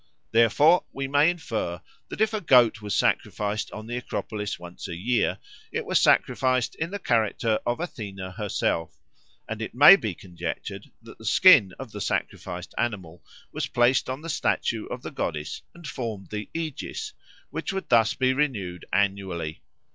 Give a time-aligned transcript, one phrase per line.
[0.31, 4.95] Therefore we may infer that if a goat was sacrificed on the Acropolis once a
[4.95, 5.37] year,
[5.71, 8.95] it was sacrificed in the character of Athena herself;
[9.47, 14.21] and it may be conjectured that the skin of the sacrificed animal was placed on
[14.23, 17.13] the statue of the goddess and formed the aegis,
[17.51, 19.61] which would thus be renewed annually.